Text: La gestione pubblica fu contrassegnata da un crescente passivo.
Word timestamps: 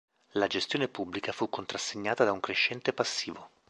La 0.31 0.47
gestione 0.47 0.87
pubblica 0.87 1.31
fu 1.31 1.47
contrassegnata 1.47 2.23
da 2.23 2.31
un 2.31 2.39
crescente 2.39 2.91
passivo. 2.91 3.49